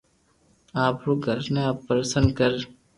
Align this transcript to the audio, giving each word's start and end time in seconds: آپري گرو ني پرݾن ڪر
آپري 0.85 1.13
گرو 1.25 1.47
ني 1.53 1.63
پرݾن 1.85 2.25
ڪر 2.37 2.53